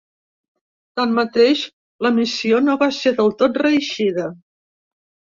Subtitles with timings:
[0.99, 1.59] Tanmateix,
[2.05, 4.25] la missió no va ser del tot reeixida.